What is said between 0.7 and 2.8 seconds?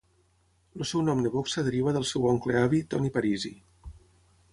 El seu nom de boxa deriva del seu oncle